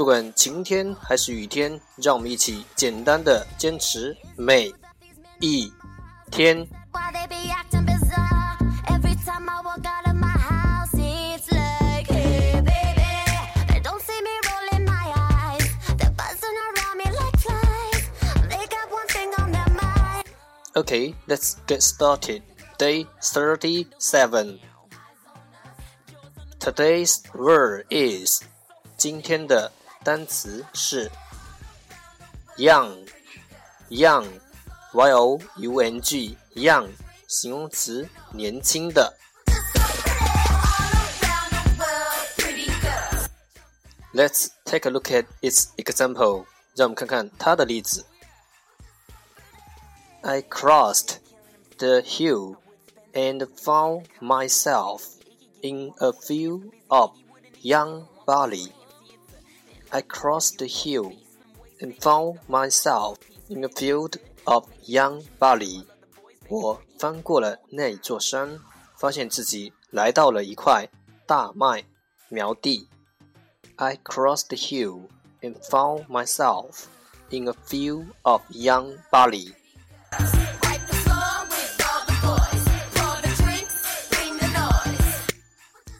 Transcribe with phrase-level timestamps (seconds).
[0.00, 4.72] 不管晴天还是雨天，让我们一起简单的坚持每
[5.40, 5.70] 一
[6.30, 6.66] 天。
[20.72, 22.40] Okay, let's get started.
[22.78, 24.60] Day 37.
[26.58, 28.40] Today's word is
[28.96, 29.70] 今天的
[30.03, 31.09] 单词是
[32.57, 36.89] young，young，y o u n g，young，
[37.27, 39.17] 形容词，年轻的。
[44.13, 48.05] Let's take a look at its example，让我们看看它的例子。
[50.21, 51.17] I crossed
[51.77, 52.55] the hill
[53.13, 55.01] and found myself
[55.61, 57.11] in a field of
[57.61, 58.71] young barley.
[59.91, 61.13] I crossed the hill
[61.79, 63.17] and found myself
[63.49, 65.85] in a field of young barley.
[66.49, 68.59] 我翻过了那座山，
[68.97, 70.89] 发现自己来到了一块
[71.25, 71.85] 大麦
[72.29, 72.87] 苗地。
[73.77, 75.07] I crossed the hill
[75.41, 76.85] and found myself
[77.29, 79.53] in a field of young barley.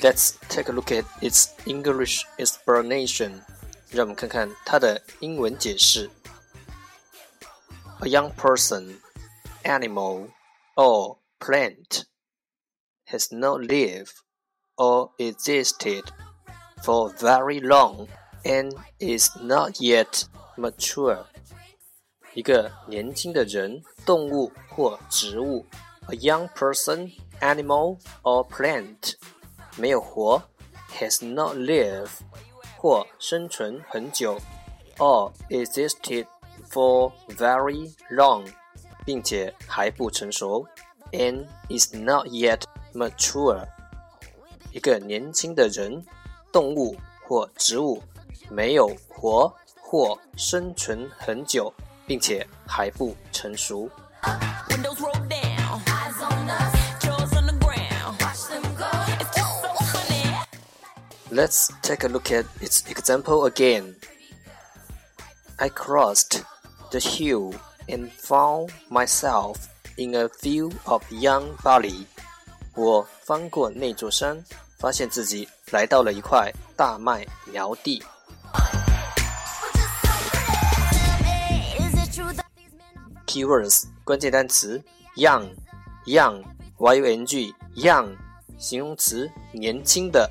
[0.00, 3.42] Let's take a look at its English explanation.
[3.89, 6.09] 让我们看看它的英文解释。
[8.01, 8.97] A young person,
[9.63, 10.29] animal,
[10.75, 12.03] or plant
[13.07, 14.13] has not lived
[14.75, 16.03] or existed
[16.83, 18.07] for very long
[18.43, 20.25] and is not yet
[20.55, 21.25] mature.
[22.33, 25.65] 一个年轻的人、动物或植物。
[26.09, 27.11] A young person,
[27.41, 29.15] animal, or plant
[29.75, 30.43] 没有活
[30.99, 32.21] ，has not lived
[32.77, 34.39] 或生存很久
[34.97, 36.25] ，or existed
[36.69, 38.47] for very long，
[39.05, 40.65] 并且还不成熟
[41.11, 42.61] ，and is not yet
[42.93, 43.65] mature。
[44.71, 46.05] 一个年轻的人、
[46.51, 46.95] 动物
[47.25, 48.01] 或植物
[48.49, 49.51] 没有活
[49.81, 51.73] 或生存很久，
[52.05, 53.89] 并且还不成熟。
[61.36, 63.96] Let's take a look at its example again.
[65.58, 66.44] I crossed
[66.90, 67.54] the hill
[67.88, 72.06] and found myself in a field of young barley.
[72.74, 74.44] 我翻过那座山，
[74.78, 78.02] 发现自己来到了一块大麦苗地。
[83.26, 84.82] Keywords 关键单词
[85.16, 85.54] young
[86.04, 86.44] young
[86.76, 88.14] y u n g young
[88.58, 90.30] 形容词年轻的。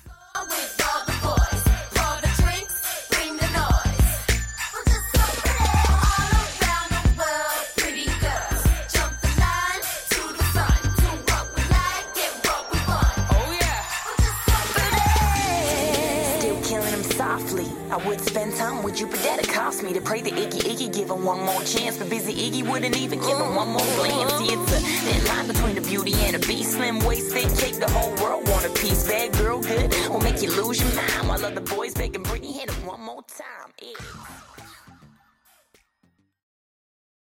[18.05, 20.93] Would spend time with you, but that it cost me to pray that Iggy Iggy
[20.93, 21.97] give him one more chance.
[21.97, 24.33] But busy Iggy wouldn't even give him one more glance.
[24.33, 26.73] See, it's a thin line between the beauty and the beast.
[26.73, 29.07] Slim waisted, cake, the whole world want a piece.
[29.07, 31.27] Bad girl, good, will make you lose your mind.
[31.27, 33.71] While other boys begging Britney hit him one more time.
[33.81, 34.70] Iggy.